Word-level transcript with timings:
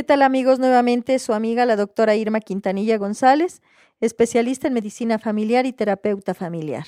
¿Qué 0.00 0.04
tal 0.04 0.22
amigos? 0.22 0.58
Nuevamente 0.58 1.18
su 1.18 1.34
amiga 1.34 1.66
la 1.66 1.76
doctora 1.76 2.16
Irma 2.16 2.40
Quintanilla 2.40 2.96
González, 2.96 3.60
especialista 4.00 4.66
en 4.66 4.72
medicina 4.72 5.18
familiar 5.18 5.66
y 5.66 5.74
terapeuta 5.74 6.32
familiar. 6.32 6.86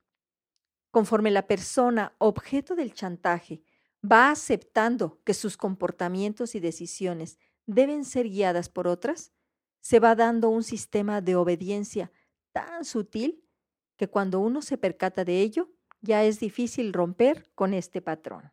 Conforme 0.90 1.30
la 1.30 1.46
persona 1.46 2.14
objeto 2.18 2.76
del 2.76 2.94
chantaje 2.94 3.62
va 4.04 4.30
aceptando 4.30 5.20
que 5.24 5.34
sus 5.34 5.56
comportamientos 5.56 6.54
y 6.54 6.60
decisiones 6.60 7.38
deben 7.66 8.04
ser 8.04 8.28
guiadas 8.28 8.68
por 8.68 8.86
otras, 8.86 9.32
se 9.80 10.00
va 10.00 10.14
dando 10.14 10.48
un 10.48 10.62
sistema 10.62 11.20
de 11.20 11.36
obediencia 11.36 12.10
tan 12.52 12.84
sutil 12.84 13.44
que 13.96 14.08
cuando 14.08 14.40
uno 14.40 14.62
se 14.62 14.78
percata 14.78 15.24
de 15.24 15.40
ello, 15.40 15.68
ya 16.00 16.24
es 16.24 16.40
difícil 16.40 16.92
romper 16.92 17.50
con 17.54 17.74
este 17.74 18.00
patrón. 18.00 18.52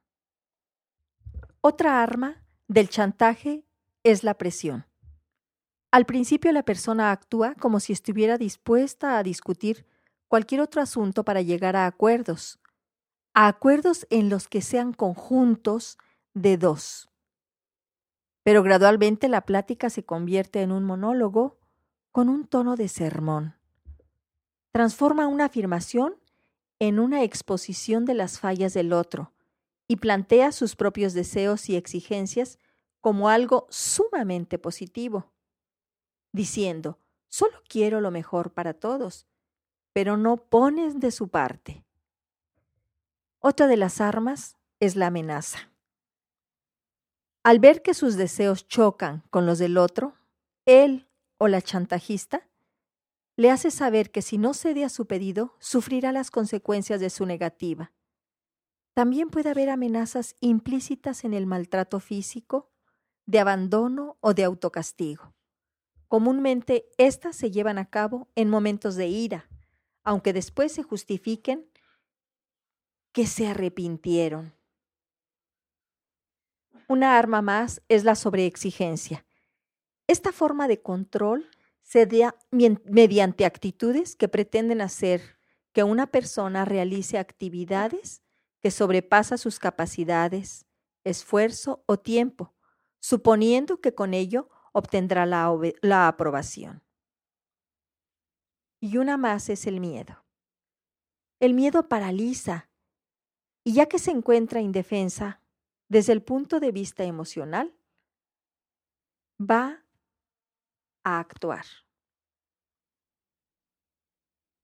Otra 1.62 2.02
arma 2.04 2.44
del 2.68 2.90
chantaje 2.90 3.66
es 4.04 4.24
la 4.24 4.38
presión. 4.38 4.86
Al 5.92 6.06
principio 6.06 6.52
la 6.52 6.64
persona 6.64 7.12
actúa 7.12 7.56
como 7.56 7.80
si 7.80 7.94
estuviera 7.94 8.38
dispuesta 8.38 9.18
a 9.18 9.24
discutir 9.24 9.86
cualquier 10.28 10.62
otro 10.62 10.82
asunto 10.82 11.24
para 11.24 11.42
llegar 11.42 11.76
a 11.76 11.86
acuerdos, 11.86 12.60
a 13.34 13.48
acuerdos 13.48 14.06
en 14.10 14.30
los 14.30 14.48
que 14.48 14.62
sean 14.62 14.94
conjuntos 14.94 15.98
de 16.34 16.58
dos. 16.58 17.10
Pero 18.48 18.64
gradualmente 18.64 19.28
la 19.28 19.42
plática 19.42 19.90
se 19.90 20.06
convierte 20.06 20.62
en 20.62 20.72
un 20.72 20.86
monólogo 20.86 21.60
con 22.14 22.30
un 22.30 22.48
tono 22.48 22.78
de 22.78 22.88
sermón. 22.88 23.58
Transforma 24.72 25.28
una 25.28 25.44
afirmación 25.44 26.16
en 26.80 27.00
una 27.00 27.24
exposición 27.24 28.06
de 28.06 28.14
las 28.14 28.40
fallas 28.40 28.74
del 28.74 28.94
otro 28.94 29.34
y 29.86 29.98
plantea 29.98 30.54
sus 30.54 30.78
propios 30.78 31.12
deseos 31.12 31.68
y 31.68 31.76
exigencias 31.76 32.58
como 33.02 33.28
algo 33.28 33.68
sumamente 33.70 34.58
positivo 34.58 35.34
diciendo, 36.32 37.00
solo 37.28 37.58
quiero 37.68 38.00
lo 38.00 38.12
mejor 38.12 38.54
para 38.54 38.74
todos, 38.74 39.28
pero 39.92 40.16
no 40.16 40.38
pones 40.38 41.02
de 41.02 41.12
su 41.12 41.28
parte. 41.28 41.84
Otra 43.40 43.68
de 43.68 43.76
las 43.76 44.00
armas 44.00 44.56
es 44.80 44.96
la 44.96 45.08
amenaza. 45.08 45.70
Al 47.48 47.60
ver 47.60 47.82
que 47.82 47.94
sus 47.94 48.18
deseos 48.18 48.68
chocan 48.68 49.24
con 49.30 49.46
los 49.46 49.58
del 49.58 49.78
otro, 49.78 50.16
él 50.66 51.08
o 51.38 51.48
la 51.48 51.62
chantajista 51.62 52.46
le 53.38 53.52
hace 53.52 53.72
saber 53.72 54.12
que 54.12 54.22
si 54.22 54.38
no 54.38 54.54
cede 54.54 54.84
a 54.84 54.90
su 54.90 55.08
pedido, 55.08 55.56
sufrirá 55.60 56.12
las 56.12 56.30
consecuencias 56.30 57.00
de 57.00 57.10
su 57.10 57.26
negativa. 57.26 57.94
También 58.94 59.30
puede 59.30 59.50
haber 59.50 59.70
amenazas 59.70 60.36
implícitas 60.42 61.24
en 61.24 61.34
el 61.34 61.46
maltrato 61.46 62.02
físico, 62.02 62.70
de 63.26 63.40
abandono 63.40 64.18
o 64.20 64.34
de 64.34 64.44
autocastigo. 64.44 65.34
Comúnmente 66.10 66.90
estas 66.98 67.38
se 67.38 67.50
llevan 67.50 67.78
a 67.78 67.90
cabo 67.90 68.28
en 68.36 68.50
momentos 68.50 68.98
de 68.98 69.08
ira, 69.08 69.48
aunque 70.04 70.34
después 70.34 70.74
se 70.74 70.84
justifiquen 70.84 71.66
que 73.14 73.26
se 73.26 73.48
arrepintieron. 73.48 74.57
Una 76.90 77.18
arma 77.18 77.42
más 77.42 77.82
es 77.90 78.06
la 78.06 78.16
sobreexigencia. 78.16 79.26
Esta 80.08 80.32
forma 80.32 80.70
de 80.70 80.82
control 80.82 81.50
se 81.82 82.06
da 82.06 82.38
mediante 82.50 83.46
actitudes 83.46 84.16
que 84.16 84.30
pretenden 84.30 84.80
hacer 84.80 85.38
que 85.74 85.84
una 85.84 86.08
persona 86.08 86.64
realice 86.64 87.18
actividades 87.18 88.24
que 88.62 88.72
sobrepasan 88.72 89.38
sus 89.38 89.60
capacidades, 89.60 90.66
esfuerzo 91.04 91.84
o 91.88 91.98
tiempo, 92.00 92.56
suponiendo 93.00 93.82
que 93.82 93.94
con 93.94 94.14
ello 94.14 94.50
obtendrá 94.72 95.26
la, 95.26 95.54
la 95.82 96.08
aprobación. 96.08 96.84
Y 98.80 98.98
una 98.98 99.18
más 99.18 99.50
es 99.50 99.68
el 99.68 99.80
miedo. 99.80 100.26
El 101.40 101.54
miedo 101.54 101.90
paraliza 101.90 102.70
y 103.64 103.74
ya 103.74 103.88
que 103.88 104.00
se 104.00 104.12
encuentra 104.12 104.62
indefensa 104.62 105.42
desde 105.90 106.14
el 106.14 106.22
punto 106.22 106.60
de 106.60 106.72
vista 106.72 107.04
emocional, 107.04 107.74
va 109.40 109.86
a 111.04 111.20
actuar. 111.20 111.66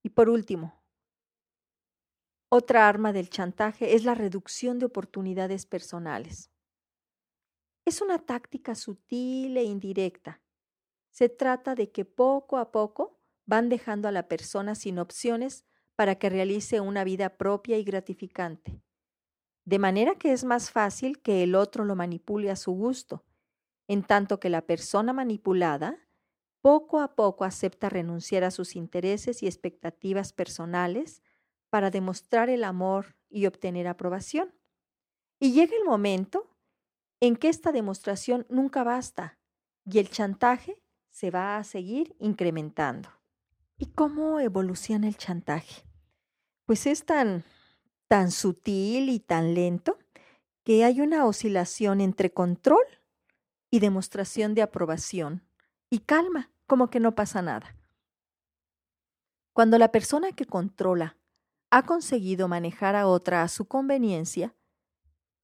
Y 0.03 0.09
por 0.09 0.29
último, 0.29 0.83
otra 2.49 2.87
arma 2.87 3.13
del 3.13 3.29
chantaje 3.29 3.95
es 3.95 4.03
la 4.03 4.13
reducción 4.13 4.77
de 4.77 4.85
oportunidades 4.85 5.65
personales. 5.65 6.51
Es 7.85 8.01
una 8.01 8.19
táctica 8.19 8.75
sutil 8.75 9.57
e 9.57 9.63
indirecta. 9.63 10.41
Se 11.09 11.29
trata 11.29 11.75
de 11.75 11.91
que 11.91 12.05
poco 12.05 12.57
a 12.57 12.71
poco 12.71 13.19
van 13.45 13.69
dejando 13.69 14.07
a 14.07 14.11
la 14.11 14.27
persona 14.27 14.75
sin 14.75 14.99
opciones 14.99 15.65
para 15.95 16.15
que 16.15 16.29
realice 16.29 16.79
una 16.79 17.03
vida 17.03 17.37
propia 17.37 17.77
y 17.77 17.83
gratificante. 17.83 18.81
De 19.65 19.79
manera 19.79 20.15
que 20.15 20.33
es 20.33 20.43
más 20.43 20.71
fácil 20.71 21.21
que 21.21 21.43
el 21.43 21.55
otro 21.55 21.85
lo 21.85 21.95
manipule 21.95 22.51
a 22.51 22.55
su 22.55 22.71
gusto, 22.73 23.23
en 23.87 24.03
tanto 24.03 24.39
que 24.39 24.49
la 24.49 24.65
persona 24.65 25.13
manipulada 25.13 25.97
poco 26.61 27.01
a 27.01 27.15
poco 27.15 27.43
acepta 27.43 27.89
renunciar 27.89 28.43
a 28.43 28.51
sus 28.51 28.75
intereses 28.75 29.43
y 29.43 29.47
expectativas 29.47 30.31
personales 30.31 31.21
para 31.69 31.91
demostrar 31.91 32.49
el 32.49 32.63
amor 32.63 33.15
y 33.29 33.45
obtener 33.47 33.87
aprobación. 33.87 34.53
Y 35.39 35.51
llega 35.51 35.75
el 35.75 35.83
momento 35.83 36.55
en 37.19 37.35
que 37.35 37.49
esta 37.49 37.71
demostración 37.71 38.45
nunca 38.49 38.83
basta 38.83 39.39
y 39.85 39.99
el 39.99 40.09
chantaje 40.09 40.81
se 41.09 41.31
va 41.31 41.57
a 41.57 41.63
seguir 41.63 42.15
incrementando. 42.19 43.09
¿Y 43.77 43.87
cómo 43.87 44.39
evoluciona 44.39 45.07
el 45.07 45.17
chantaje? 45.17 45.83
Pues 46.65 46.85
es 46.85 47.05
tan, 47.05 47.43
tan 48.13 48.29
sutil 48.29 49.09
y 49.09 49.19
tan 49.19 49.55
lento 49.55 49.97
que 50.63 50.85
hay 50.85 51.01
una 51.01 51.25
oscilación 51.25 51.99
entre 51.99 52.31
control 52.31 52.85
y 53.71 53.79
demostración 53.79 54.53
de 54.53 54.61
aprobación 54.61 55.41
y 55.89 55.97
calma, 55.97 56.51
como 56.67 56.91
que 56.91 56.99
no 56.99 57.15
pasa 57.15 57.41
nada. 57.41 57.75
Cuando 59.51 59.79
la 59.79 59.91
persona 59.91 60.31
que 60.31 60.45
controla 60.45 61.17
ha 61.71 61.87
conseguido 61.87 62.47
manejar 62.47 62.95
a 62.95 63.07
otra 63.07 63.41
a 63.41 63.47
su 63.47 63.65
conveniencia, 63.65 64.53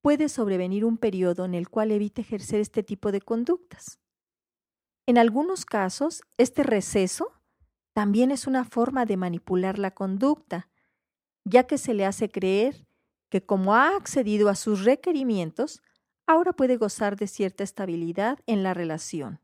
puede 0.04 0.30
sobrevenir 0.30 0.86
un 0.86 1.00
periodo 1.00 1.45
en 1.45 1.56
el 1.56 1.69
cual 1.69 1.89
evite 1.89 2.22
ejercer 2.22 2.60
este 2.60 2.83
tipo 2.83 3.12
de 3.12 3.22
conductas. 3.22 4.00
En 5.07 5.18
algunos 5.18 5.65
casos, 5.65 6.22
este 6.38 6.62
receso 6.62 7.31
también 7.94 8.30
es 8.30 8.45
una 8.45 8.63
forma 8.63 9.07
de 9.07 9.18
manipular 9.18 9.80
la 9.80 9.89
conducta, 9.89 10.69
ya 11.50 11.63
que 11.63 11.78
se 11.80 11.94
le 11.94 12.06
hace 12.06 12.30
creer 12.30 12.86
que 13.30 13.44
como 13.44 13.74
ha 13.74 13.96
accedido 13.96 14.50
a 14.50 14.56
sus 14.56 14.86
requerimientos, 14.86 15.81
ahora 16.28 16.54
puede 16.54 16.78
gozar 16.78 17.16
de 17.16 17.28
cierta 17.28 17.63
estabilidad 17.63 18.40
en 18.46 18.62
la 18.62 18.75
relación, 18.75 19.42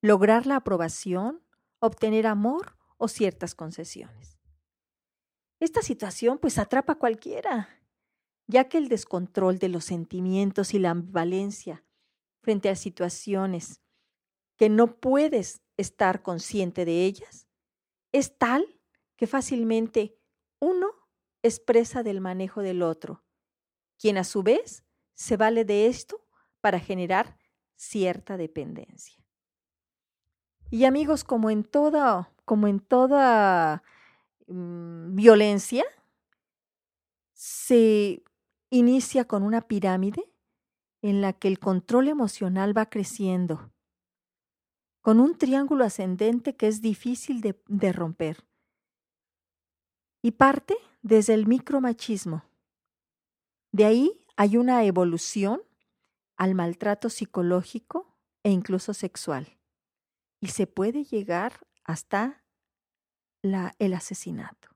lograr 0.00 0.46
la 0.46 0.56
aprobación, 0.56 1.42
obtener 1.80 2.26
amor 2.28 2.76
o 2.98 3.08
ciertas 3.08 3.54
concesiones. 3.54 4.38
Esta 5.58 5.82
situación 5.82 6.38
pues 6.38 6.58
atrapa 6.58 6.94
a 6.94 6.98
cualquiera, 6.98 7.68
ya 8.46 8.68
que 8.68 8.78
el 8.78 8.88
descontrol 8.88 9.58
de 9.58 9.70
los 9.70 9.84
sentimientos 9.84 10.72
y 10.72 10.78
la 10.78 10.90
ambivalencia 10.90 11.84
frente 12.42 12.68
a 12.68 12.76
situaciones 12.76 13.80
que 14.56 14.68
no 14.68 15.00
puedes 15.00 15.62
estar 15.76 16.22
consciente 16.22 16.84
de 16.84 17.04
ellas 17.06 17.48
es 18.12 18.38
tal 18.38 18.80
que 19.16 19.26
fácilmente 19.26 20.16
uno 20.60 21.03
expresa 21.44 22.02
del 22.02 22.22
manejo 22.22 22.62
del 22.62 22.82
otro, 22.82 23.22
quien 23.98 24.16
a 24.16 24.24
su 24.24 24.42
vez 24.42 24.82
se 25.12 25.36
vale 25.36 25.64
de 25.64 25.86
esto 25.86 26.26
para 26.60 26.80
generar 26.80 27.38
cierta 27.76 28.38
dependencia. 28.38 29.22
Y 30.70 30.86
amigos, 30.86 31.22
como 31.22 31.50
en 31.50 31.62
toda, 31.62 32.32
como 32.46 32.66
en 32.66 32.80
toda 32.80 33.82
mm, 34.46 35.14
violencia, 35.14 35.84
se 37.34 38.22
inicia 38.70 39.26
con 39.26 39.42
una 39.42 39.60
pirámide 39.60 40.24
en 41.02 41.20
la 41.20 41.34
que 41.34 41.48
el 41.48 41.58
control 41.58 42.08
emocional 42.08 42.76
va 42.76 42.86
creciendo, 42.86 43.70
con 45.02 45.20
un 45.20 45.36
triángulo 45.36 45.84
ascendente 45.84 46.56
que 46.56 46.68
es 46.68 46.80
difícil 46.80 47.42
de 47.42 47.92
romper. 47.92 48.42
Y 50.24 50.30
parte 50.30 50.74
desde 51.02 51.34
el 51.34 51.46
micromachismo. 51.46 52.44
De 53.72 53.84
ahí 53.84 54.24
hay 54.36 54.56
una 54.56 54.82
evolución 54.82 55.60
al 56.38 56.54
maltrato 56.54 57.10
psicológico 57.10 58.16
e 58.42 58.50
incluso 58.50 58.94
sexual. 58.94 59.58
Y 60.40 60.46
se 60.46 60.66
puede 60.66 61.04
llegar 61.04 61.66
hasta 61.84 62.42
la, 63.42 63.74
el 63.78 63.92
asesinato. 63.92 64.70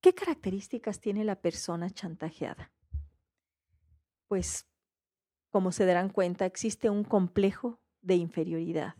¿Qué 0.00 0.14
características 0.14 0.98
tiene 0.98 1.22
la 1.22 1.36
persona 1.36 1.90
chantajeada? 1.90 2.72
Pues, 4.26 4.66
como 5.50 5.70
se 5.70 5.84
darán 5.84 6.08
cuenta, 6.08 6.46
existe 6.46 6.88
un 6.88 7.04
complejo 7.04 7.78
de 8.00 8.14
inferioridad. 8.14 8.94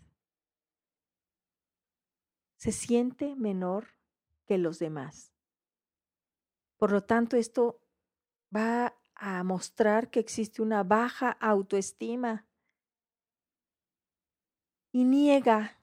Se 2.59 2.73
siente 2.73 3.35
menor 3.37 4.02
que 4.47 4.59
los 4.59 4.79
demás. 4.79 5.33
Por 6.77 6.91
lo 6.93 7.03
tanto, 7.03 7.37
esto 7.37 7.81
va 8.55 8.95
a 9.15 9.43
mostrar 9.45 10.11
que 10.11 10.21
existe 10.21 10.63
una 10.63 10.83
baja 10.83 11.31
autoestima 11.31 12.47
y 14.93 15.05
niega 15.05 15.79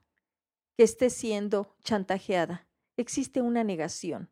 que 0.75 0.83
esté 0.83 1.09
siendo 1.09 1.75
chantajeada. 1.83 2.67
Existe 2.97 3.41
una 3.41 3.63
negación 3.63 4.29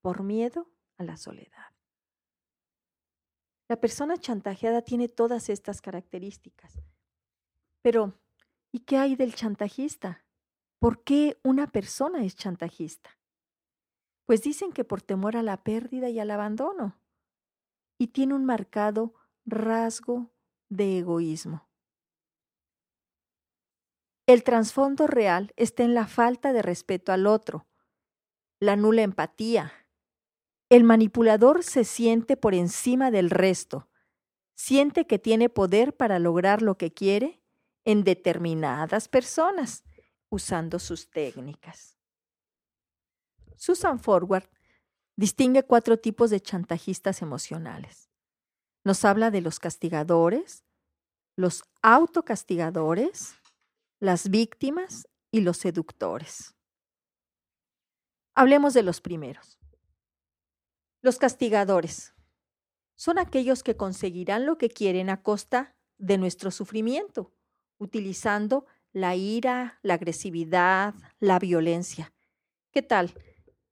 por 0.00 0.22
miedo 0.22 0.70
a 0.96 1.04
la 1.04 1.16
soledad. 1.16 1.74
La 3.68 3.80
persona 3.80 4.16
chantajeada 4.16 4.82
tiene 4.82 5.08
todas 5.08 5.48
estas 5.48 5.80
características. 5.80 6.82
Pero, 7.82 8.18
¿y 8.72 8.80
qué 8.80 8.96
hay 8.96 9.14
del 9.14 9.34
chantajista? 9.34 10.24
¿Por 10.80 11.04
qué 11.04 11.38
una 11.44 11.70
persona 11.70 12.24
es 12.24 12.34
chantajista? 12.34 13.18
Pues 14.24 14.42
dicen 14.42 14.72
que 14.72 14.82
por 14.82 15.02
temor 15.02 15.36
a 15.36 15.42
la 15.42 15.62
pérdida 15.62 16.08
y 16.08 16.18
al 16.18 16.30
abandono. 16.30 16.98
Y 17.98 18.08
tiene 18.08 18.34
un 18.34 18.46
marcado 18.46 19.14
rasgo 19.44 20.32
de 20.70 20.98
egoísmo. 20.98 21.68
El 24.26 24.42
trasfondo 24.42 25.06
real 25.06 25.52
está 25.56 25.82
en 25.82 25.92
la 25.92 26.06
falta 26.06 26.54
de 26.54 26.62
respeto 26.62 27.12
al 27.12 27.26
otro, 27.26 27.66
la 28.60 28.76
nula 28.76 29.02
empatía, 29.02 29.72
el 30.70 30.84
manipulador 30.84 31.64
se 31.64 31.84
siente 31.84 32.36
por 32.36 32.54
encima 32.54 33.10
del 33.10 33.28
resto, 33.28 33.88
siente 34.54 35.06
que 35.06 35.18
tiene 35.18 35.48
poder 35.48 35.96
para 35.96 36.20
lograr 36.20 36.62
lo 36.62 36.78
que 36.78 36.92
quiere 36.92 37.42
en 37.84 38.04
determinadas 38.04 39.08
personas, 39.08 39.82
usando 40.30 40.78
sus 40.78 41.10
técnicas. 41.10 41.98
Susan 43.56 44.00
Forward 44.00 44.48
distingue 45.16 45.64
cuatro 45.64 45.98
tipos 45.98 46.30
de 46.30 46.40
chantajistas 46.40 47.20
emocionales. 47.20 48.08
Nos 48.84 49.04
habla 49.04 49.30
de 49.30 49.42
los 49.42 49.58
castigadores, 49.58 50.64
los 51.36 51.64
autocastigadores, 51.82 53.34
las 53.98 54.30
víctimas 54.30 55.06
y 55.30 55.42
los 55.42 55.58
seductores. 55.58 56.54
Hablemos 58.34 58.72
de 58.72 58.82
los 58.82 59.02
primeros. 59.02 59.58
Los 61.02 61.18
castigadores 61.18 62.14
son 62.94 63.18
aquellos 63.18 63.62
que 63.62 63.76
conseguirán 63.76 64.46
lo 64.46 64.56
que 64.56 64.70
quieren 64.70 65.10
a 65.10 65.22
costa 65.22 65.76
de 65.98 66.16
nuestro 66.16 66.50
sufrimiento, 66.50 67.34
utilizando 67.78 68.66
la 68.92 69.14
ira, 69.16 69.78
la 69.82 69.94
agresividad, 69.94 70.94
la 71.18 71.38
violencia. 71.38 72.12
¿Qué 72.70 72.82
tal? 72.82 73.12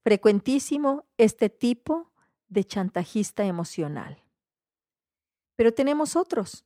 Frecuentísimo 0.03 1.07
este 1.17 1.51
tipo 1.51 2.13
de 2.49 2.65
chantajista 2.65 3.45
emocional. 3.45 4.23
Pero 5.57 5.75
tenemos 5.75 6.17
otros, 6.17 6.65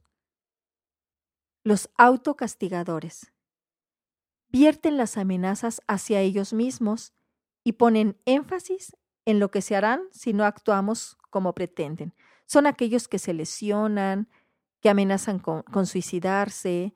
los 1.64 1.90
autocastigadores. 1.96 3.32
Vierten 4.48 4.96
las 4.96 5.16
amenazas 5.16 5.80
hacia 5.86 6.20
ellos 6.20 6.52
mismos 6.52 7.14
y 7.64 7.72
ponen 7.72 8.20
énfasis 8.26 8.96
en 9.24 9.38
lo 9.38 9.50
que 9.50 9.62
se 9.62 9.76
harán 9.76 10.02
si 10.10 10.32
no 10.32 10.44
actuamos 10.44 11.16
como 11.30 11.54
pretenden. 11.54 12.14
Son 12.44 12.66
aquellos 12.66 13.08
que 13.08 13.18
se 13.18 13.32
lesionan, 13.32 14.28
que 14.80 14.90
amenazan 14.90 15.38
con, 15.38 15.86
suicidarse, 15.86 16.92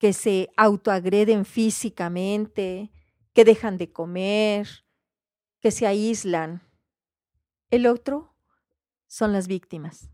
que 0.00 0.14
se 0.14 0.48
autoagreden 0.56 1.44
físicamente, 1.44 2.90
que 3.34 3.44
dejan 3.44 3.76
de 3.76 3.92
comer, 3.92 4.66
que 5.60 5.70
se 5.70 5.86
aíslan. 5.86 6.62
El 7.70 7.86
otro 7.86 8.34
son 9.06 9.34
las 9.34 9.46
víctimas, 9.46 10.10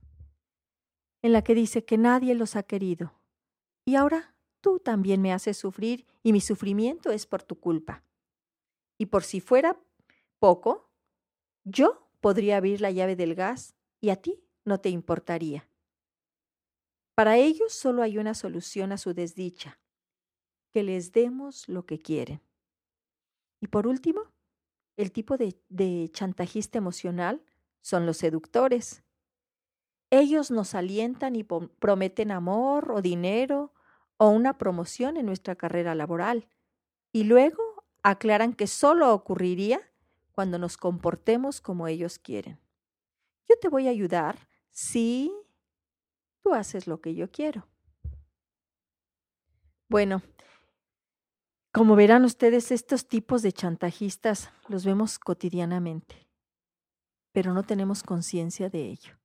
en 1.22 1.32
la 1.32 1.42
que 1.42 1.54
dice 1.54 1.84
que 1.84 1.98
nadie 1.98 2.34
los 2.34 2.56
ha 2.56 2.64
querido. 2.64 3.14
Y 3.84 3.94
ahora 3.94 4.34
tú 4.60 4.80
también 4.80 5.22
me 5.22 5.32
haces 5.32 5.56
sufrir 5.56 6.04
y 6.24 6.32
mi 6.32 6.40
sufrimiento 6.40 7.12
es 7.12 7.24
por 7.24 7.44
tu 7.44 7.60
culpa. 7.60 8.02
Y 8.98 9.06
por 9.06 9.22
si 9.22 9.40
fuera 9.40 9.78
poco, 10.40 10.90
yo 11.62 12.08
podría 12.20 12.56
abrir 12.56 12.80
la 12.80 12.90
llave 12.90 13.14
del 13.14 13.36
gas 13.36 13.76
y 14.00 14.10
a 14.10 14.16
ti 14.16 14.42
no 14.64 14.80
te 14.80 14.88
importaría. 14.88 15.68
Para 17.16 17.38
ellos 17.38 17.72
solo 17.72 18.02
hay 18.02 18.18
una 18.18 18.34
solución 18.34 18.92
a 18.92 18.98
su 18.98 19.14
desdicha, 19.14 19.80
que 20.70 20.82
les 20.82 21.12
demos 21.12 21.66
lo 21.66 21.86
que 21.86 21.98
quieren. 21.98 22.42
Y 23.58 23.68
por 23.68 23.86
último, 23.86 24.20
el 24.98 25.12
tipo 25.12 25.38
de, 25.38 26.10
chantajista 26.12 26.76
emocional 26.76 27.42
son 27.80 28.04
los 28.04 28.18
seductores. 28.18 29.02
Ellos 30.10 30.50
nos 30.50 30.74
alientan 30.74 31.36
y 31.36 31.42
prometen 31.42 32.32
amor 32.32 32.92
o 32.92 33.00
dinero 33.00 33.72
o 34.18 34.28
una 34.28 34.58
promoción 34.58 35.16
en 35.16 35.24
nuestra 35.24 35.56
carrera 35.56 35.94
laboral 35.94 36.46
y 37.12 37.24
luego 37.24 37.86
aclaran 38.02 38.52
que 38.52 38.66
solo 38.66 39.14
ocurriría 39.14 39.80
cuando 40.32 40.58
nos 40.58 40.76
comportemos 40.76 41.62
como 41.62 41.88
ellos 41.88 42.18
quieren. 42.18 42.60
Yo 43.48 43.58
te 43.58 43.70
voy 43.70 43.86
a 43.88 43.90
ayudar 43.90 44.50
si 44.70 45.32
tú 46.46 46.54
haces 46.54 46.86
lo 46.86 47.00
que 47.00 47.12
yo 47.16 47.28
quiero. 47.28 47.66
Bueno, 49.88 50.22
como 51.72 51.96
verán 51.96 52.24
ustedes, 52.24 52.70
estos 52.70 53.08
tipos 53.08 53.42
de 53.42 53.50
chantajistas 53.50 54.52
los 54.68 54.84
vemos 54.84 55.18
cotidianamente, 55.18 56.28
pero 57.32 57.52
no 57.52 57.64
tenemos 57.64 58.04
conciencia 58.04 58.70
de 58.70 58.90
ello. 58.90 59.18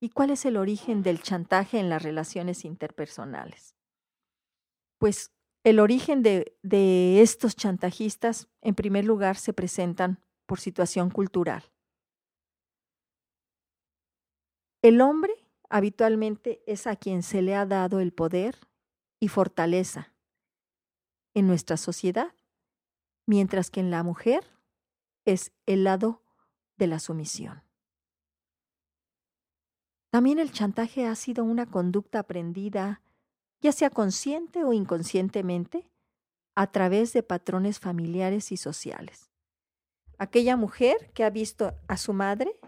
¿Y 0.00 0.10
cuál 0.10 0.30
es 0.30 0.44
el 0.44 0.56
origen 0.56 1.02
del 1.02 1.20
chantaje 1.22 1.80
en 1.80 1.88
las 1.88 2.04
relaciones 2.04 2.64
interpersonales? 2.64 3.74
Pues 4.98 5.32
el 5.64 5.80
origen 5.80 6.22
de, 6.22 7.20
estos 7.20 7.56
chantajistas, 7.56 8.48
en 8.60 8.76
primer 8.76 9.04
lugar, 9.04 9.38
se 9.38 9.52
presentan 9.52 10.20
por 10.46 10.60
situación 10.60 11.10
cultural. 11.10 11.64
El 14.82 15.00
hombre 15.00 15.34
habitualmente 15.68 16.62
es 16.66 16.86
a 16.86 16.96
quien 16.96 17.22
se 17.22 17.42
le 17.42 17.54
ha 17.54 17.66
dado 17.66 18.00
el 18.00 18.12
poder 18.12 18.56
y 19.20 19.28
fortaleza 19.28 20.12
en 21.34 21.46
nuestra 21.46 21.76
sociedad, 21.76 22.34
mientras 23.26 23.70
que 23.70 23.80
en 23.80 23.90
la 23.90 24.02
mujer 24.02 24.44
es 25.24 25.52
el 25.66 25.84
lado 25.84 26.22
de 26.76 26.86
la 26.86 26.98
sumisión. 26.98 27.62
También 30.10 30.38
el 30.38 30.52
chantaje 30.52 31.06
ha 31.06 31.14
sido 31.14 31.44
una 31.44 31.66
conducta 31.66 32.20
aprendida 32.20 33.02
ya 33.60 33.72
sea 33.72 33.90
consciente 33.90 34.64
o 34.64 34.72
inconscientemente, 34.72 35.88
a 36.54 36.70
través 36.72 37.12
de 37.12 37.22
patrones 37.22 37.78
familiares 37.78 38.50
y 38.50 38.56
sociales. 38.56 39.30
Aquella 40.18 40.56
mujer 40.56 41.12
que 41.14 41.22
ha 41.22 41.30
visto 41.30 41.74
a 41.86 41.96
su 41.96 42.12
madre 42.12 42.58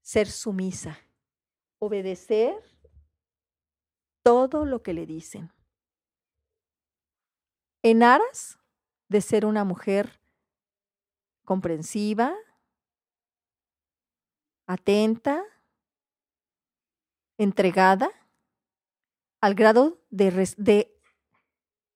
ser 0.00 0.28
sumisa, 0.28 0.98
obedecer 1.80 2.54
todo 4.22 4.64
lo 4.64 4.82
que 4.82 4.94
le 4.94 5.06
dicen. 5.06 5.50
En 7.82 8.02
aras 8.02 8.58
de 9.08 9.20
ser 9.20 9.46
una 9.46 9.64
mujer 9.64 10.20
comprensiva, 11.44 12.34
atenta, 14.66 15.42
entregada, 17.38 18.10
al 19.40 19.54
grado 19.54 20.04
de, 20.10 20.30
de, 20.58 20.96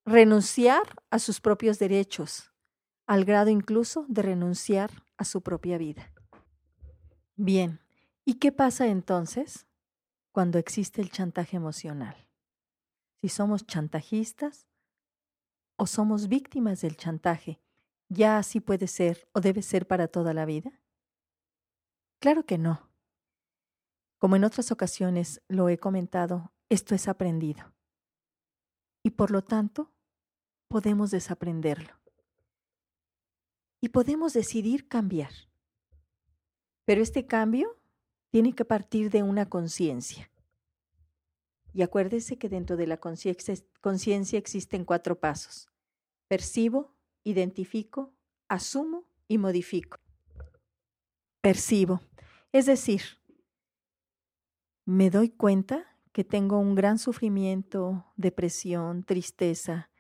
renunciar 0.06 0.82
a 1.10 1.18
sus 1.18 1.40
propios 1.40 1.78
derechos, 1.78 2.50
al 3.06 3.24
grado 3.24 3.50
incluso 3.50 4.06
de 4.08 4.22
renunciar 4.22 4.90
a 5.18 5.24
su 5.24 5.42
propia 5.42 5.76
vida. 5.76 6.10
Bien, 7.36 7.80
¿y 8.24 8.34
qué 8.34 8.50
pasa 8.50 8.86
entonces 8.86 9.66
cuando 10.34 10.58
existe 10.58 11.00
el 11.00 11.12
chantaje 11.12 11.56
emocional? 11.56 12.26
Si 13.20 13.28
somos 13.28 13.68
chantajistas 13.68 14.66
o 15.76 15.86
somos 15.86 16.26
víctimas 16.26 16.80
del 16.80 16.96
chantaje, 16.96 17.60
¿ya 18.08 18.38
así 18.38 18.58
puede 18.58 18.88
ser 18.88 19.28
o 19.32 19.40
debe 19.40 19.62
ser 19.62 19.86
para 19.86 20.08
toda 20.08 20.34
la 20.34 20.44
vida? 20.44 20.82
Claro 22.18 22.44
que 22.44 22.58
no. 22.58 22.90
Como 24.18 24.34
en 24.34 24.42
otras 24.42 24.72
ocasiones 24.72 25.40
lo 25.46 25.68
he 25.68 25.78
comentado, 25.78 26.52
esto 26.68 26.96
es 26.96 27.06
aprendido. 27.06 27.72
Y 29.04 29.10
por 29.10 29.30
lo 29.30 29.42
tanto, 29.42 29.92
podemos 30.66 31.12
desaprenderlo. 31.12 31.94
Y 33.80 33.90
podemos 33.90 34.32
decidir 34.32 34.88
cambiar. 34.88 35.30
Pero 36.84 37.02
este 37.02 37.26
cambio 37.26 37.78
tiene 38.34 38.52
que 38.52 38.64
partir 38.64 39.10
de 39.10 39.22
una 39.22 39.48
conciencia. 39.48 40.28
Y 41.72 41.82
acuérdese 41.82 42.36
que 42.36 42.48
dentro 42.48 42.76
de 42.76 42.88
la 42.88 42.96
conciencia 42.96 44.38
existen 44.40 44.84
cuatro 44.84 45.20
pasos. 45.20 45.68
Percibo, 46.26 46.96
identifico, 47.22 48.12
asumo 48.48 49.04
y 49.28 49.38
modifico. 49.38 50.00
Percibo. 51.42 52.00
Es 52.50 52.66
decir, 52.66 53.02
me 54.84 55.10
doy 55.10 55.30
cuenta 55.30 55.86
que 56.10 56.24
tengo 56.24 56.58
un 56.58 56.74
gran 56.74 56.98
sufrimiento, 56.98 58.04
depresión, 58.16 59.04
tristeza, 59.04 59.90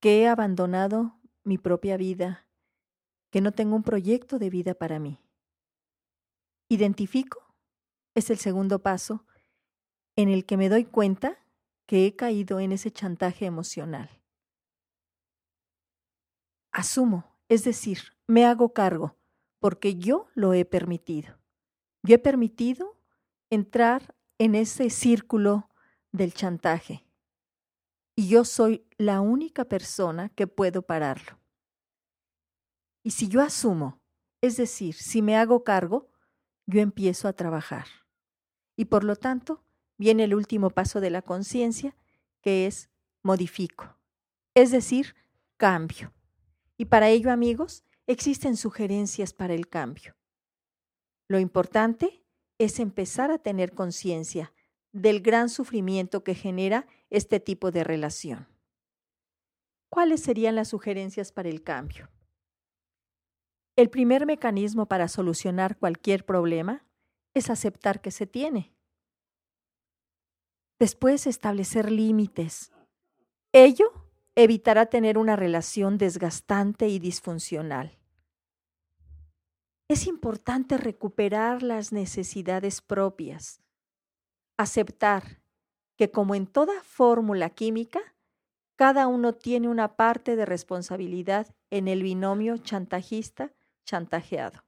que 0.00 0.22
he 0.22 0.26
abandonado 0.26 1.20
mi 1.44 1.56
propia 1.56 1.96
vida, 1.96 2.48
que 3.30 3.40
no 3.40 3.52
tengo 3.52 3.76
un 3.76 3.84
proyecto 3.84 4.40
de 4.40 4.50
vida 4.50 4.74
para 4.74 4.98
mí. 4.98 5.20
Identifico 6.68 7.49
es 8.20 8.30
el 8.30 8.38
segundo 8.38 8.78
paso 8.78 9.24
en 10.16 10.28
el 10.28 10.46
que 10.46 10.56
me 10.56 10.68
doy 10.68 10.84
cuenta 10.84 11.38
que 11.86 12.06
he 12.06 12.14
caído 12.14 12.60
en 12.60 12.72
ese 12.72 12.92
chantaje 12.92 13.46
emocional. 13.46 14.08
Asumo, 16.72 17.36
es 17.48 17.64
decir, 17.64 18.16
me 18.28 18.46
hago 18.46 18.72
cargo, 18.72 19.16
porque 19.58 19.96
yo 19.96 20.28
lo 20.34 20.54
he 20.54 20.64
permitido. 20.64 21.36
Yo 22.02 22.14
he 22.14 22.18
permitido 22.18 22.96
entrar 23.50 24.14
en 24.38 24.54
ese 24.54 24.88
círculo 24.90 25.68
del 26.12 26.32
chantaje. 26.32 27.04
Y 28.16 28.28
yo 28.28 28.44
soy 28.44 28.86
la 28.98 29.20
única 29.20 29.64
persona 29.64 30.28
que 30.28 30.46
puedo 30.46 30.82
pararlo. 30.82 31.38
Y 33.02 33.12
si 33.12 33.28
yo 33.28 33.40
asumo, 33.40 34.00
es 34.42 34.56
decir, 34.56 34.94
si 34.94 35.22
me 35.22 35.36
hago 35.36 35.64
cargo, 35.64 36.08
yo 36.66 36.80
empiezo 36.80 37.28
a 37.28 37.32
trabajar. 37.32 37.86
Y 38.80 38.86
por 38.86 39.04
lo 39.04 39.14
tanto, 39.14 39.62
viene 39.98 40.24
el 40.24 40.34
último 40.34 40.70
paso 40.70 41.02
de 41.02 41.10
la 41.10 41.20
conciencia, 41.20 41.94
que 42.40 42.66
es 42.66 42.88
modifico, 43.22 43.98
es 44.54 44.70
decir, 44.70 45.14
cambio. 45.58 46.14
Y 46.78 46.86
para 46.86 47.10
ello, 47.10 47.30
amigos, 47.30 47.84
existen 48.06 48.56
sugerencias 48.56 49.34
para 49.34 49.52
el 49.52 49.68
cambio. 49.68 50.16
Lo 51.28 51.38
importante 51.38 52.24
es 52.56 52.80
empezar 52.80 53.30
a 53.30 53.36
tener 53.36 53.74
conciencia 53.74 54.54
del 54.92 55.20
gran 55.20 55.50
sufrimiento 55.50 56.24
que 56.24 56.34
genera 56.34 56.86
este 57.10 57.38
tipo 57.38 57.70
de 57.72 57.84
relación. 57.84 58.48
¿Cuáles 59.90 60.22
serían 60.22 60.54
las 60.54 60.68
sugerencias 60.68 61.32
para 61.32 61.50
el 61.50 61.62
cambio? 61.62 62.08
El 63.76 63.90
primer 63.90 64.24
mecanismo 64.24 64.86
para 64.86 65.06
solucionar 65.06 65.76
cualquier 65.76 66.24
problema 66.24 66.82
es 67.34 67.50
aceptar 67.50 68.00
que 68.00 68.10
se 68.10 68.26
tiene. 68.26 68.74
Después, 70.78 71.26
establecer 71.26 71.90
límites. 71.90 72.72
Ello 73.52 73.92
evitará 74.34 74.86
tener 74.86 75.18
una 75.18 75.36
relación 75.36 75.98
desgastante 75.98 76.88
y 76.88 76.98
disfuncional. 76.98 77.98
Es 79.88 80.06
importante 80.06 80.78
recuperar 80.78 81.62
las 81.62 81.92
necesidades 81.92 82.80
propias, 82.80 83.60
aceptar 84.56 85.42
que 85.96 86.10
como 86.10 86.34
en 86.34 86.46
toda 86.46 86.82
fórmula 86.82 87.50
química, 87.50 88.00
cada 88.76 89.06
uno 89.08 89.34
tiene 89.34 89.68
una 89.68 89.96
parte 89.96 90.36
de 90.36 90.46
responsabilidad 90.46 91.54
en 91.68 91.88
el 91.88 92.02
binomio 92.02 92.56
chantajista-chantajeado. 92.56 94.64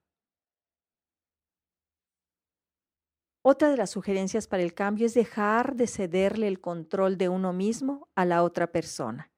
Otra 3.45 3.71
de 3.71 3.77
las 3.77 3.91
sugerencias 3.91 4.47
para 4.47 4.63
el 4.63 4.73
cambio 4.73 5.05
es 5.05 5.15
dejar 5.15 5.75
de 5.75 5.89
cederle 5.89 6.47
el 6.47 6.61
control 6.61 7.19
de 7.19 7.29
uno 7.29 7.53
mismo 7.53 8.09
a 8.15 8.25
la 8.25 8.45
otra 8.45 8.71
persona. 8.71 9.33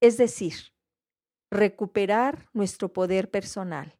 Es 0.00 0.16
decir, 0.16 0.72
recuperar 1.50 2.48
nuestro 2.54 2.90
poder 2.90 3.30
personal. 3.30 3.98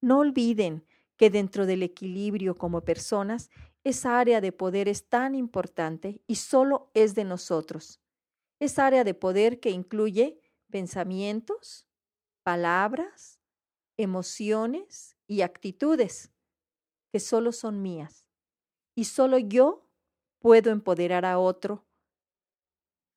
No 0.00 0.20
olviden 0.20 0.86
que 1.18 1.28
dentro 1.28 1.66
del 1.66 1.82
equilibrio 1.82 2.56
como 2.56 2.84
personas, 2.84 3.50
esa 3.84 4.18
área 4.18 4.40
de 4.40 4.52
poder 4.52 4.88
es 4.88 5.08
tan 5.08 5.34
importante 5.34 6.22
y 6.26 6.36
solo 6.36 6.90
es 6.94 7.14
de 7.14 7.24
nosotros. 7.24 8.00
Es 8.60 8.78
área 8.78 9.04
de 9.04 9.12
poder 9.12 9.60
que 9.60 9.70
incluye 9.70 10.40
pensamientos, 10.70 11.86
palabras, 12.42 13.40
emociones 13.98 15.18
y 15.26 15.42
actitudes 15.42 16.32
que 17.12 17.20
solo 17.20 17.52
son 17.52 17.82
mías. 17.82 18.23
Y 18.94 19.04
solo 19.04 19.38
yo 19.38 19.82
puedo 20.38 20.70
empoderar 20.70 21.24
a 21.24 21.38
otro 21.38 21.84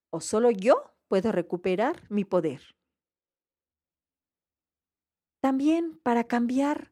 o 0.09 0.21
solo 0.21 0.49
yo 0.49 0.93
puedo 1.07 1.31
recuperar 1.31 2.09
mi 2.09 2.25
poder. 2.25 2.61
También 5.41 5.99
para 5.99 6.23
cambiar 6.23 6.91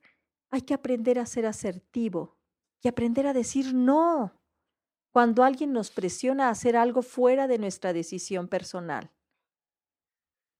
hay 0.52 0.62
que 0.62 0.74
aprender 0.74 1.20
a 1.20 1.26
ser 1.26 1.46
asertivo 1.46 2.38
y 2.82 2.88
aprender 2.88 3.28
a 3.28 3.34
decir 3.34 3.74
no 3.74 4.40
cuando 5.12 5.44
alguien 5.44 5.72
nos 5.72 5.92
presiona 5.92 6.48
a 6.48 6.52
hacer 6.52 6.76
algo 6.76 7.02
fuera 7.02 7.48
de 7.48 7.58
nuestra 7.58 7.94
decisión 7.94 8.48
personal. 8.48 9.12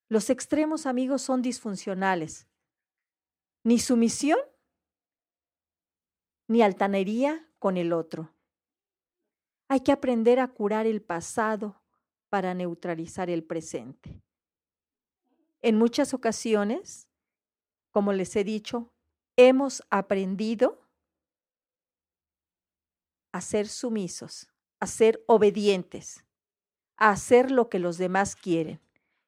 Los 0.10 0.30
extremos 0.30 0.86
amigos 0.86 1.22
son 1.22 1.42
disfuncionales. 1.42 2.48
Ni 3.64 3.80
sumisión 3.80 4.40
ni 6.48 6.62
altanería 6.62 7.50
con 7.66 7.78
el 7.78 7.94
otro. 7.94 8.32
Hay 9.70 9.80
que 9.80 9.92
aprender 9.92 10.40
a 10.40 10.50
curar 10.50 10.86
el 10.86 11.02
pasado 11.02 11.82
para 12.30 12.54
neutralizar 12.54 13.32
el 13.32 13.44
presente. 13.44 14.22
En 15.64 15.76
muchas 15.76 16.14
ocasiones, 16.14 17.08
como 17.90 18.14
les 18.14 18.36
he 18.36 18.44
dicho, 18.44 18.94
hemos 19.36 19.84
aprendido 19.90 20.80
a 23.32 23.42
ser 23.42 23.68
sumisos, 23.68 24.48
a 24.80 24.86
ser 24.86 25.24
obedientes, 25.26 26.24
a 26.98 27.10
hacer 27.10 27.50
lo 27.50 27.68
que 27.68 27.80
los 27.80 27.98
demás 27.98 28.36
quieren. 28.36 28.80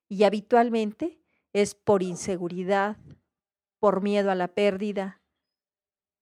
Y 0.09 0.25
habitualmente 0.25 1.19
es 1.53 1.73
por 1.73 2.03
inseguridad, 2.03 2.97
por 3.79 4.03
miedo 4.03 4.29
a 4.29 4.35
la 4.35 4.47
pérdida, 4.47 5.23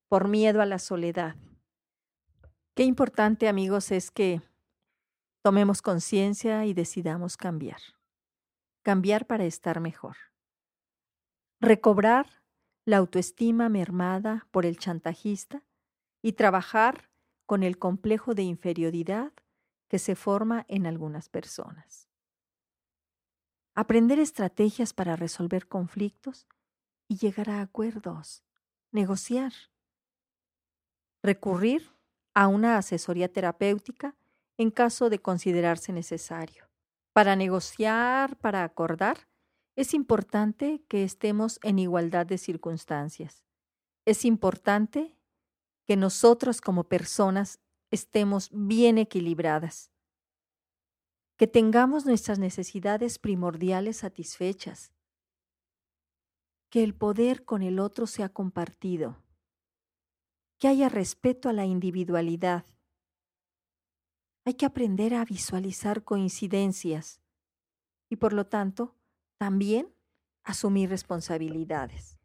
por 0.07 0.29
miedo 0.29 0.61
a 0.61 0.65
la 0.65 0.79
soledad. 0.79 1.35
Qué 2.75 2.83
importante, 2.83 3.47
amigos, 3.47 3.91
es 3.91 4.11
que 4.11 4.41
tomemos 5.41 5.81
conciencia 5.81 6.65
y 6.65 6.73
decidamos 6.73 7.37
cambiar. 7.37 7.79
Cambiar 8.83 9.25
para 9.25 9.45
estar 9.45 9.79
mejor 9.79 10.17
recobrar 11.65 12.43
la 12.85 12.97
autoestima 12.97 13.69
mermada 13.69 14.47
por 14.51 14.65
el 14.65 14.77
chantajista 14.77 15.63
y 16.21 16.33
trabajar 16.33 17.09
con 17.45 17.63
el 17.63 17.77
complejo 17.77 18.35
de 18.35 18.43
inferioridad 18.43 19.33
que 19.87 19.99
se 19.99 20.15
forma 20.15 20.65
en 20.67 20.85
algunas 20.85 21.29
personas. 21.29 22.09
Aprender 23.73 24.19
estrategias 24.19 24.93
para 24.93 25.15
resolver 25.15 25.67
conflictos 25.67 26.47
y 27.07 27.17
llegar 27.17 27.49
a 27.49 27.61
acuerdos, 27.61 28.43
negociar. 28.91 29.53
Recurrir 31.21 31.94
a 32.35 32.47
una 32.47 32.77
asesoría 32.77 33.31
terapéutica 33.31 34.15
en 34.57 34.69
caso 34.69 35.09
de 35.09 35.19
considerarse 35.19 35.91
necesario. 35.91 36.69
Para 37.13 37.35
negociar, 37.35 38.37
para 38.37 38.63
acordar, 38.63 39.27
es 39.75 39.93
importante 39.93 40.83
que 40.87 41.03
estemos 41.03 41.59
en 41.63 41.79
igualdad 41.79 42.25
de 42.25 42.37
circunstancias. 42.37 43.43
Es 44.05 44.25
importante 44.25 45.17
que 45.85 45.95
nosotros 45.97 46.61
como 46.61 46.83
personas 46.83 47.59
estemos 47.89 48.49
bien 48.51 48.97
equilibradas, 48.97 49.91
que 51.37 51.47
tengamos 51.47 52.05
nuestras 52.05 52.39
necesidades 52.39 53.19
primordiales 53.19 53.97
satisfechas, 53.97 54.91
que 56.69 56.83
el 56.83 56.95
poder 56.95 57.45
con 57.45 57.61
el 57.61 57.79
otro 57.79 58.07
sea 58.07 58.29
compartido, 58.29 59.24
que 60.59 60.67
haya 60.67 60.89
respeto 60.89 61.49
a 61.49 61.53
la 61.53 61.65
individualidad. 61.65 62.65
Hay 64.45 64.53
que 64.53 64.65
aprender 64.65 65.13
a 65.13 65.25
visualizar 65.25 66.03
coincidencias 66.03 67.21
y 68.09 68.17
por 68.17 68.33
lo 68.33 68.45
tanto 68.45 68.95
también 69.37 69.93
asumir 70.43 70.89
responsabilidades. 70.89 72.17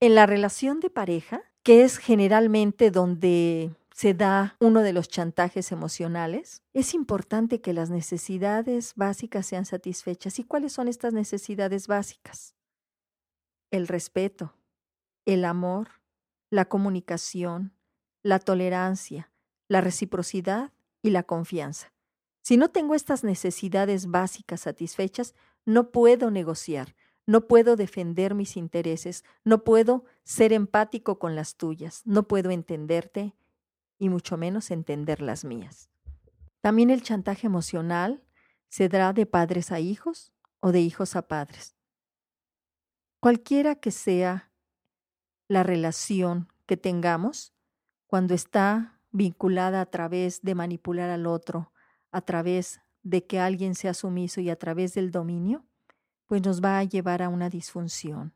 En 0.00 0.14
la 0.14 0.26
relación 0.26 0.80
de 0.80 0.88
pareja, 0.88 1.42
que 1.62 1.84
es 1.84 1.98
generalmente 1.98 2.90
donde 2.90 3.74
se 3.92 4.14
da 4.14 4.56
uno 4.60 4.80
de 4.80 4.94
los 4.94 5.08
chantajes 5.08 5.72
emocionales, 5.72 6.62
es 6.72 6.94
importante 6.94 7.60
que 7.60 7.74
las 7.74 7.90
necesidades 7.90 8.94
básicas 8.96 9.44
sean 9.44 9.66
satisfechas. 9.66 10.38
¿Y 10.38 10.44
cuáles 10.44 10.72
son 10.72 10.88
estas 10.88 11.12
necesidades 11.12 11.86
básicas? 11.86 12.54
El 13.70 13.88
respeto, 13.88 14.54
el 15.26 15.44
amor, 15.44 15.99
la 16.50 16.66
comunicación, 16.66 17.72
la 18.22 18.38
tolerancia, 18.38 19.32
la 19.68 19.80
reciprocidad 19.80 20.72
y 21.02 21.10
la 21.10 21.22
confianza. 21.22 21.92
Si 22.42 22.56
no 22.56 22.68
tengo 22.68 22.94
estas 22.94 23.22
necesidades 23.24 24.06
básicas 24.06 24.62
satisfechas, 24.62 25.34
no 25.64 25.90
puedo 25.90 26.30
negociar, 26.30 26.96
no 27.26 27.46
puedo 27.46 27.76
defender 27.76 28.34
mis 28.34 28.56
intereses, 28.56 29.24
no 29.44 29.62
puedo 29.62 30.04
ser 30.24 30.52
empático 30.52 31.18
con 31.18 31.36
las 31.36 31.56
tuyas, 31.56 32.02
no 32.04 32.26
puedo 32.26 32.50
entenderte 32.50 33.36
y 33.98 34.08
mucho 34.08 34.36
menos 34.36 34.70
entender 34.70 35.22
las 35.22 35.44
mías. 35.44 35.90
También 36.60 36.90
el 36.90 37.02
chantaje 37.02 37.46
emocional 37.46 38.24
se 38.68 38.88
dará 38.88 39.12
de 39.12 39.26
padres 39.26 39.70
a 39.70 39.80
hijos 39.80 40.32
o 40.60 40.72
de 40.72 40.80
hijos 40.80 41.14
a 41.14 41.28
padres. 41.28 41.76
Cualquiera 43.20 43.76
que 43.76 43.90
sea 43.90 44.49
la 45.50 45.64
relación 45.64 46.46
que 46.66 46.76
tengamos, 46.76 47.52
cuando 48.06 48.34
está 48.34 49.00
vinculada 49.10 49.80
a 49.80 49.86
través 49.86 50.42
de 50.42 50.54
manipular 50.54 51.10
al 51.10 51.26
otro, 51.26 51.72
a 52.12 52.20
través 52.20 52.80
de 53.02 53.26
que 53.26 53.40
alguien 53.40 53.74
sea 53.74 53.92
sumiso 53.92 54.40
y 54.40 54.48
a 54.48 54.54
través 54.54 54.94
del 54.94 55.10
dominio, 55.10 55.66
pues 56.26 56.40
nos 56.40 56.62
va 56.62 56.78
a 56.78 56.84
llevar 56.84 57.20
a 57.20 57.28
una 57.28 57.50
disfunción, 57.50 58.32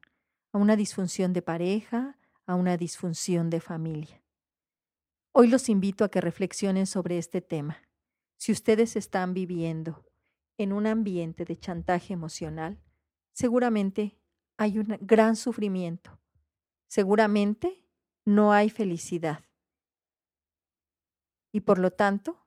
a 0.51 0.59
una 0.59 0.75
disfunción 0.75 1.33
de 1.33 1.41
pareja, 1.41 2.19
a 2.47 2.57
una 2.57 2.77
disfunción 2.77 3.49
de 3.49 3.61
familia. 3.61 4.21
Hoy 5.31 5.47
los 5.47 5.69
invito 5.69 6.05
a 6.05 6.09
que 6.09 6.21
reflexionen 6.21 6.89
sobre 6.89 7.19
este 7.19 7.41
tema. 7.41 7.79
Si 8.39 8.51
ustedes 8.51 8.97
están 8.97 9.35
viviendo 9.35 10.05
en 10.59 10.73
un 10.73 10.89
ambiente 10.89 11.45
de 11.45 11.57
chantaje 11.57 12.13
emocional, 12.13 12.81
seguramente 13.33 14.19
hay 14.57 14.81
un 14.81 14.99
gran 15.01 15.37
sufrimiento. 15.37 16.19
Seguramente 16.95 17.83
no 18.25 18.53
hay 18.53 18.71
felicidad. 18.71 19.45
Y 21.53 21.63
por 21.63 21.81
lo 21.81 21.91
tanto, 21.91 22.47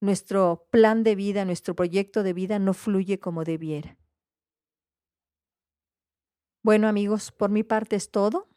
nuestro 0.00 0.68
plan 0.70 1.02
de 1.02 1.16
vida, 1.16 1.44
nuestro 1.44 1.74
proyecto 1.74 2.22
de 2.22 2.32
vida 2.32 2.60
no 2.60 2.74
fluye 2.74 3.18
como 3.18 3.42
debiera. 3.42 3.98
Bueno 6.62 6.86
amigos, 6.86 7.32
por 7.32 7.50
mi 7.50 7.64
parte 7.64 7.96
es 7.96 8.12
todo. 8.12 8.48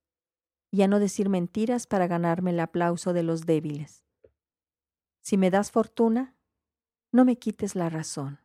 y 0.71 0.81
a 0.81 0.87
no 0.87 0.97
decir 0.97 1.29
mentiras 1.29 1.85
para 1.85 2.07
ganarme 2.07 2.49
el 2.49 2.59
aplauso 2.61 3.13
de 3.13 3.21
los 3.21 3.45
débiles. 3.45 4.03
Si 5.21 5.37
me 5.37 5.51
das 5.51 5.69
fortuna, 5.69 6.35
no 7.11 7.25
me 7.25 7.37
quites 7.37 7.75
la 7.75 7.89
razón. 7.89 8.39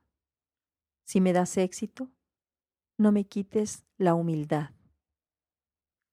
Si 1.04 1.22
me 1.22 1.32
das 1.32 1.56
éxito, 1.56 2.10
no 2.98 3.12
me 3.12 3.24
quites 3.24 3.86
la 3.96 4.12
humildad. 4.12 4.72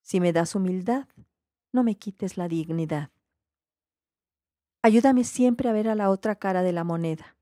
Si 0.03 0.21
me 0.21 0.31
das 0.31 0.55
humildad, 0.55 1.09
no 1.73 1.83
me 1.83 1.97
quites 1.97 2.37
la 2.37 2.47
dignidad. 2.47 3.11
Ayúdame 4.83 5.23
siempre 5.23 5.69
a 5.69 5.73
ver 5.73 5.87
a 5.87 5.95
la 5.95 6.09
otra 6.09 6.35
cara 6.35 6.63
de 6.63 6.71
la 6.71 6.83
moneda. 6.83 7.37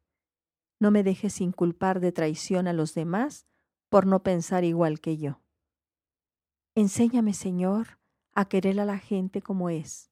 No 0.79 0.91
me 0.91 1.03
dejes 1.03 1.39
inculpar 1.39 2.01
de 2.01 2.11
traición 2.11 2.67
a 2.67 2.73
los 2.73 2.93
demás 2.93 3.47
por 3.89 4.05
no 4.05 4.23
pensar 4.23 4.63
igual 4.63 4.99
que 4.99 5.17
yo. 5.17 5.41
Enséñame, 6.75 7.33
Señor, 7.33 7.99
a 8.33 8.45
querer 8.45 8.79
a 8.79 8.85
la 8.85 8.97
gente 8.97 9.41
como 9.41 9.69
es 9.69 10.11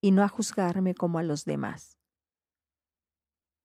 y 0.00 0.12
no 0.12 0.22
a 0.22 0.28
juzgarme 0.28 0.94
como 0.94 1.18
a 1.18 1.22
los 1.22 1.44
demás. 1.44 1.98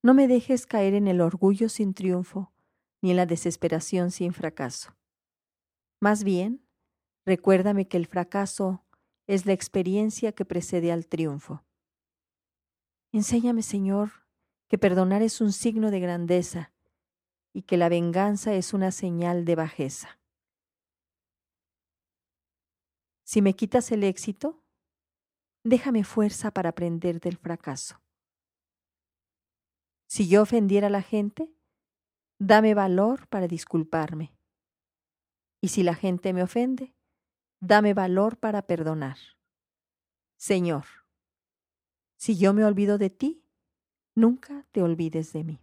No 0.04 0.14
me 0.14 0.28
dejes 0.28 0.66
caer 0.66 0.94
en 0.94 1.08
el 1.08 1.22
orgullo 1.22 1.70
sin 1.70 1.94
triunfo 1.94 2.54
ni 3.02 3.12
en 3.12 3.18
la 3.18 3.26
desesperación 3.26 4.12
sin 4.12 4.34
fracaso. 4.34 4.96
Más 6.00 6.24
bien, 6.24 6.68
recuérdame 7.26 7.88
que 7.88 7.98
el 7.98 8.08
fracaso 8.08 8.84
es 9.28 9.46
la 9.46 9.54
experiencia 9.54 10.32
que 10.32 10.46
precede 10.46 10.92
al 10.92 11.08
triunfo. 11.08 11.65
Enséñame, 13.16 13.62
Señor, 13.62 14.12
que 14.68 14.78
perdonar 14.78 15.22
es 15.22 15.40
un 15.40 15.54
signo 15.54 15.90
de 15.90 16.02
grandeza 16.02 16.74
y 17.54 17.62
que 17.62 17.78
la 17.78 17.88
venganza 17.88 18.54
es 18.56 18.74
una 18.74 18.92
señal 18.92 19.46
de 19.46 19.56
bajeza. 19.56 20.20
Si 23.24 23.42
me 23.42 23.56
quitas 23.56 23.94
el 23.94 24.04
éxito, 24.04 24.62
déjame 25.64 26.04
fuerza 26.04 26.52
para 26.52 26.72
aprender 26.72 27.22
del 27.22 27.38
fracaso. 27.38 28.02
Si 30.08 30.28
yo 30.28 30.42
ofendiera 30.42 30.88
a 30.88 30.90
la 30.90 31.02
gente, 31.02 31.56
dame 32.38 32.74
valor 32.74 33.30
para 33.30 33.48
disculparme. 33.48 34.36
Y 35.62 35.70
si 35.70 35.84
la 35.84 35.96
gente 35.96 36.34
me 36.34 36.44
ofende, 36.44 36.94
dame 37.62 37.94
valor 37.94 38.36
para 38.38 38.64
perdonar. 38.64 39.18
Señor, 40.36 41.05
si 42.18 42.38
yo 42.38 42.54
me 42.54 42.64
olvido 42.66 42.98
de 42.98 43.10
ti, 43.10 43.44
nunca 44.16 44.66
te 44.72 44.82
olvides 44.82 45.34
de 45.34 45.44
mí. 45.44 45.60